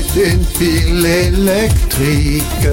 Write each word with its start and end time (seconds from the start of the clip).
C'est 0.00 0.30
une 0.30 0.44
pile 0.58 1.04
électrique. 1.04 2.68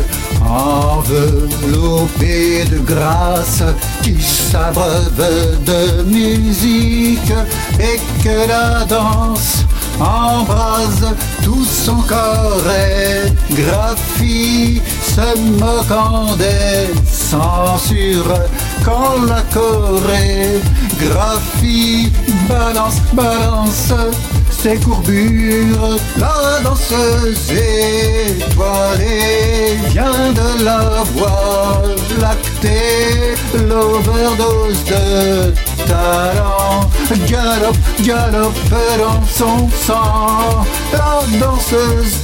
Enveloppée 0.47 2.63
de 2.65 2.77
grâce 2.79 3.63
qui 4.03 4.21
s'abreuve 4.21 5.57
de 5.65 6.03
musique 6.03 7.33
et 7.79 7.99
que 8.23 8.47
la 8.47 8.85
danse 8.85 9.65
embrase 9.99 11.15
tout 11.43 11.65
son 11.65 11.95
corps 12.01 12.61
et 12.69 13.33
graphie 13.55 14.83
se 15.01 15.35
moquant 15.59 16.35
des 16.35 16.93
censures 17.09 18.37
quand 18.83 19.23
la 19.27 19.41
chorégraphie 19.51 22.11
balance, 22.47 23.01
balance 23.13 23.91
ses 24.65 24.77
courbures. 24.77 25.97
La 26.17 26.59
danseuse 26.63 27.51
étoilée 28.31 28.97
vient 29.89 30.31
de 30.33 30.63
la 30.63 31.03
voie 31.13 31.83
lactée, 32.19 33.35
l'overdose 33.53 34.83
de 34.85 35.53
talent. 35.85 36.89
Galop, 37.29 37.75
galope 38.01 38.73
dans 38.97 39.23
son 39.27 39.69
sang. 39.69 40.65
La 40.93 41.21
danseuse 41.39 42.17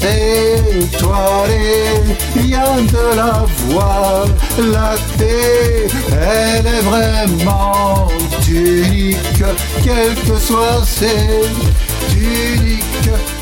étoilée 0.81 2.01
vient 2.37 2.81
de 2.95 3.05
la 3.15 3.45
voie 3.67 4.25
lactée. 4.57 5.87
Elle 6.09 6.65
est 6.65 6.85
vraiment 6.91 8.07
unique, 8.49 9.43
quel 9.83 10.15
que 10.25 10.39
soit 10.39 10.83
ses 10.85 11.45
unique, 12.17 12.83
même 13.05 13.40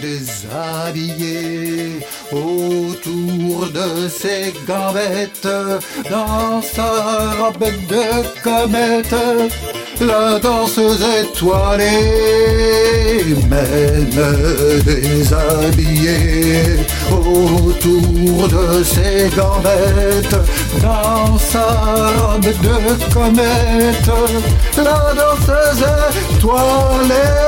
déshabillé 0.00 2.00
autour 2.32 3.66
de 3.72 4.08
ses 4.08 4.52
gambettes, 4.66 5.46
dans 6.10 6.60
sa 6.62 7.30
robe 7.38 7.70
de 7.88 8.02
comète, 8.42 9.14
la 10.00 10.38
danseuse 10.38 11.04
étoilée, 11.22 13.24
même 13.48 14.10
déshabillée 14.84 16.80
autour 17.10 18.48
de 18.48 18.84
ses 18.84 19.30
gambettes, 19.36 20.38
dans 20.82 21.38
sa 21.38 21.66
robe 22.18 22.42
de 22.42 22.94
comète, 23.12 24.10
la 24.76 25.14
danseuse 25.14 25.84
étoilée. 26.34 27.46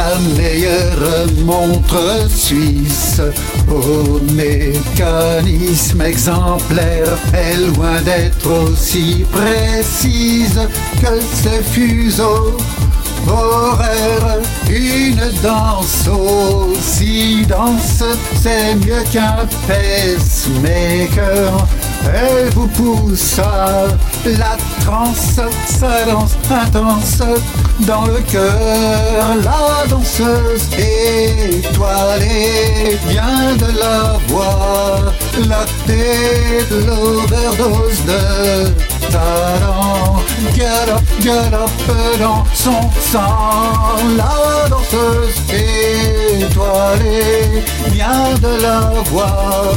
La 0.00 0.18
meilleure 0.36 1.26
montre 1.44 2.26
suisse 2.30 3.20
au 3.68 4.18
mécanisme 4.32 6.00
exemplaire 6.00 7.18
est 7.34 7.58
loin 7.74 8.00
d'être 8.00 8.50
aussi 8.64 9.26
précise 9.30 10.60
que 11.02 11.20
ses 11.20 11.62
fuseaux 11.62 12.56
horaires. 13.28 14.38
Une 14.70 15.30
danse 15.42 16.08
aussi 16.08 17.44
dense, 17.46 18.02
c'est 18.42 18.74
mieux 18.76 19.04
qu'un 19.12 19.46
pacemaker. 19.68 21.50
Elle 22.06 22.50
vous 22.50 22.66
pousse 22.68 23.40
la 24.24 24.56
transe, 24.84 25.40
sa 25.66 26.04
danse 26.04 26.36
intense 26.50 27.22
dans 27.80 28.06
le 28.06 28.20
cœur. 28.20 29.36
La 29.42 29.86
danseuse 29.88 30.68
étoilée 31.52 32.98
vient 33.08 33.54
de 33.56 33.78
la 33.78 34.18
voix, 34.28 35.12
la 35.48 35.64
tête, 35.86 36.70
l'overdose 36.70 38.04
de 38.06 38.72
talent. 39.10 40.22
Galop, 40.56 41.00
galop 41.20 41.70
dans 42.18 42.44
son 42.54 42.82
sang. 43.12 43.96
La 44.16 44.68
danseuse 44.68 45.36
étoilée 46.40 47.39
vient 47.92 48.34
de 48.42 48.62
la 48.62 48.80
voix, 49.10 49.72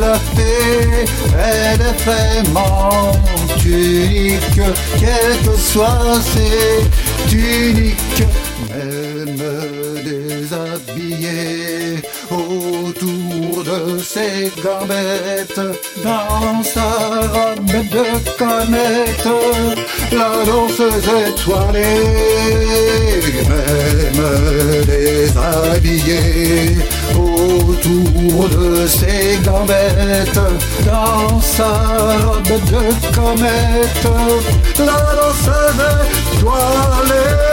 la 0.00 0.18
tête, 0.36 1.10
elle 1.38 1.80
est 1.80 2.04
vraiment 2.04 3.12
unique, 3.64 4.60
quel 4.98 5.38
que 5.44 5.56
soit 5.58 6.20
ses 6.32 6.84
unique, 7.34 8.22
même 8.22 8.49
autour 12.30 13.64
de 13.64 13.98
ses 13.98 14.50
gambettes, 14.62 15.60
dans 16.02 16.62
sa 16.62 16.88
robe 17.32 17.66
de 17.66 18.06
comète, 18.38 19.28
la 20.12 20.44
danseuse 20.44 21.10
étoilée, 21.28 22.00
même 23.48 24.22
déshabillée 24.86 26.76
autour 27.14 28.48
de 28.48 28.86
ses 28.86 29.38
gambettes, 29.44 30.40
dans 30.86 31.40
sa 31.40 31.70
robe 32.24 32.54
de 32.72 32.84
comète, 33.14 34.06
la 34.78 35.00
danseuse 35.16 35.82
étoilée. 36.36 37.49